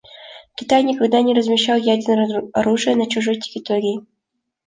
Китай 0.55 0.81
никогда 0.81 1.21
не 1.21 1.35
размещал 1.35 1.77
ядерное 1.77 2.49
оружие 2.53 2.95
на 2.95 3.07
чужой 3.07 3.35
территории. 3.39 4.03